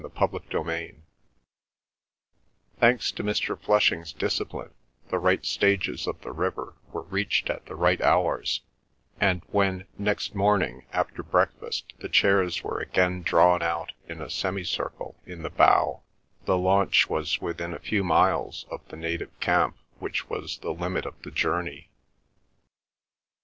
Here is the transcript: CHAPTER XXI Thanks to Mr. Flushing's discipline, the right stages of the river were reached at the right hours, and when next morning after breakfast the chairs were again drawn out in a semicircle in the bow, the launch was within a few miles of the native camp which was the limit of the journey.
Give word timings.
CHAPTER 0.17 0.39
XXI 0.39 0.95
Thanks 2.79 3.11
to 3.11 3.23
Mr. 3.23 3.55
Flushing's 3.55 4.11
discipline, 4.11 4.73
the 5.09 5.19
right 5.19 5.45
stages 5.45 6.07
of 6.07 6.19
the 6.21 6.31
river 6.31 6.73
were 6.91 7.03
reached 7.03 7.51
at 7.51 7.67
the 7.67 7.75
right 7.75 8.01
hours, 8.01 8.61
and 9.19 9.43
when 9.51 9.85
next 9.99 10.33
morning 10.33 10.87
after 10.91 11.21
breakfast 11.21 11.93
the 11.99 12.09
chairs 12.09 12.63
were 12.63 12.79
again 12.79 13.21
drawn 13.21 13.61
out 13.61 13.91
in 14.09 14.23
a 14.23 14.29
semicircle 14.31 15.17
in 15.27 15.43
the 15.43 15.51
bow, 15.51 16.01
the 16.45 16.57
launch 16.57 17.07
was 17.07 17.39
within 17.39 17.71
a 17.71 17.77
few 17.79 18.03
miles 18.03 18.65
of 18.71 18.81
the 18.87 18.97
native 18.97 19.39
camp 19.39 19.77
which 19.99 20.27
was 20.27 20.57
the 20.57 20.71
limit 20.73 21.05
of 21.05 21.21
the 21.21 21.29
journey. 21.29 21.91